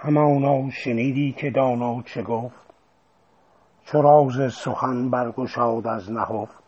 همانا 0.00 0.70
شنیدی 0.70 1.32
که 1.32 1.50
دانا 1.50 2.02
چه 2.02 2.22
گفت؟ 2.22 2.68
چو 3.84 4.02
راز 4.02 4.52
سخن 4.54 5.10
برگشاد 5.10 5.86
از 5.86 6.12
نهفت. 6.12 6.62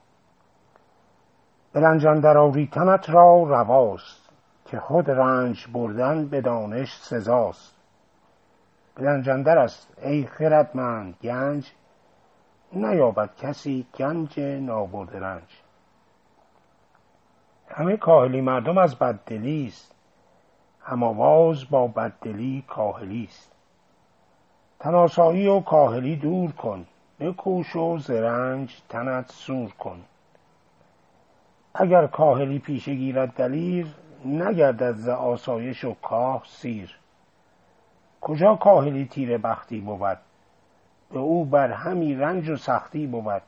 به 1.73 1.81
رنج 1.81 2.07
اندر 2.07 2.39
آری 2.39 2.67
تنت 2.67 3.11
را 3.11 3.43
رواست 3.43 4.29
که 4.65 4.79
خود 4.81 5.11
رنج 5.11 5.67
بردن 5.73 6.29
به 6.29 6.41
دانش 6.41 6.89
سزاست. 7.01 7.77
به 8.95 9.05
رنج 9.05 9.29
اندر 9.29 9.59
است 9.59 9.99
ای 10.03 10.27
خردمند 10.27 11.15
گنج 11.23 11.73
نیابد 12.73 13.37
کسی 13.37 13.87
گنج 13.95 14.41
نابرده 14.41 15.21
رنج. 15.21 15.63
همه 17.69 17.97
کاهلی 17.97 18.41
مردم 18.41 18.79
از 18.79 18.99
بددلی 18.99 19.67
است. 19.67 20.00
هم 20.83 21.03
آواز 21.03 21.71
با 21.71 21.87
بددلی 21.87 22.65
کاهلی 22.69 23.25
است. 23.31 23.53
تناسایی 24.79 25.47
و 25.47 25.61
کاهلی 25.61 26.17
دور 26.17 26.53
کن 26.53 26.87
بکوش 27.21 27.77
و 27.77 27.99
ز 27.99 28.11
رنج 28.11 28.83
تنت 28.89 29.33
سور 29.33 29.71
کن. 29.71 30.01
اگر 31.75 32.07
کاهلی 32.07 32.59
پیشه 32.59 32.95
گیرد 32.95 33.33
دلیر 33.33 33.87
نگردد 34.25 34.93
ز 34.93 35.09
آسایش 35.09 35.85
و 35.85 35.95
کاه 35.95 36.43
سیر. 36.47 36.99
کجا 38.21 38.57
کاهلی 38.57 39.07
تیره 39.07 39.39
بختی 39.39 39.81
بود؟ 39.81 40.19
به 41.13 41.19
او 41.19 41.45
بر 41.45 41.71
همی 41.71 42.15
رنج 42.15 42.49
و 42.49 42.57
سختی 42.57 43.07
بود. 43.07 43.43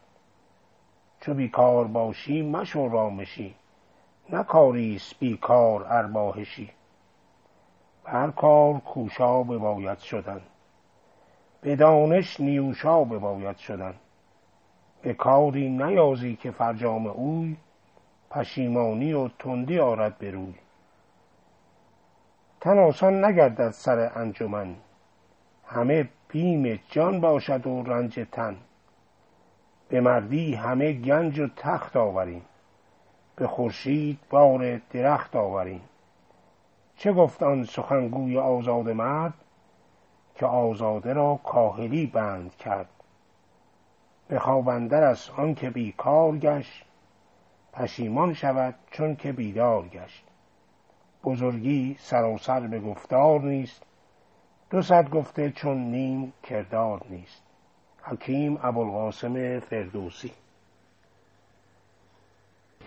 چو 1.20 1.34
بیکار 1.34 1.84
باشی 1.84 2.42
مشو 2.42 2.88
رامشی 2.88 3.54
نه 4.30 4.42
کاری 4.42 4.96
است 4.96 5.18
بیکار 5.18 5.86
ارباهشی 5.88 6.70
هر 8.04 8.30
کار 8.30 8.78
کوشا 8.78 9.42
بباید 9.42 9.98
شدن. 9.98 10.40
به 11.60 11.76
دانش 11.76 12.40
نیوشا 12.40 13.04
بباید 13.04 13.56
شدن. 13.56 13.94
به 15.02 15.14
کاری 15.14 15.68
نیازی 15.68 16.36
که 16.36 16.50
فرجام 16.50 17.06
اوی 17.06 17.56
پشیمانی 18.30 19.12
و 19.12 19.28
تندی 19.28 19.78
آرد 19.78 20.18
به 20.18 20.30
روی. 20.30 20.54
تن 22.60 22.78
آسان 22.78 23.24
نگردد 23.24 23.70
سر 23.70 24.12
انجمن. 24.14 24.74
همه 25.66 26.08
بیم 26.28 26.80
جان 26.90 27.20
باشد 27.20 27.66
و 27.66 27.82
رنج 27.82 28.26
تن. 28.32 28.56
به 29.88 30.00
مردی 30.00 30.54
همه 30.54 30.92
گنج 30.92 31.40
و 31.40 31.48
تخت 31.56 31.96
آوریم. 31.96 32.42
به 33.36 33.46
خورشید 33.46 34.18
بار 34.30 34.80
درخت 34.90 35.36
آوریم. 35.36 35.80
چه 37.02 37.12
گفت 37.12 37.42
آن 37.42 37.64
سخنگوی 37.64 38.38
آزاده 38.38 38.92
مرد 38.92 39.34
که 40.34 40.46
آزاده 40.46 41.12
را 41.12 41.40
کاهلی 41.44 42.06
بند 42.06 42.56
کرد؟ 42.56 42.88
به 44.28 44.38
خواب 44.38 44.68
اندرست 44.68 45.30
آن 45.30 45.54
که 45.54 45.70
بیکار 45.70 46.38
گشت 46.38 46.84
پشیمان 47.72 48.34
شود 48.34 48.74
چون 48.90 49.16
که 49.16 49.32
بیدار 49.32 49.88
گشت. 49.88 50.24
بزرگی 51.24 51.96
سراسر 51.98 52.60
به 52.60 52.80
گفتار 52.80 53.40
نیست 53.40 53.82
دو 54.70 54.82
صد 54.82 55.10
گفته 55.10 55.50
چون 55.50 55.78
نیم 55.78 56.32
کردار 56.42 57.02
نیست. 57.10 57.42
حکیم 58.02 58.58
ابوالقاسم 58.62 59.60
فردوسی 59.60 60.32